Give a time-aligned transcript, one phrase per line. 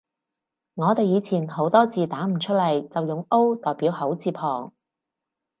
[0.73, 4.73] 我哋以前好多字打唔出來，就用 O 代表口字旁